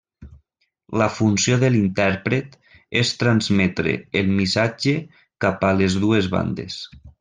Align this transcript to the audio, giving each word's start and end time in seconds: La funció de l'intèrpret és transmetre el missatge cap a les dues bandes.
La 1.01 1.07
funció 1.17 1.57
de 1.65 1.69
l'intèrpret 1.75 2.57
és 3.03 3.13
transmetre 3.21 3.97
el 4.23 4.35
missatge 4.43 4.99
cap 5.47 5.71
a 5.73 5.75
les 5.81 6.03
dues 6.05 6.37
bandes. 6.39 6.85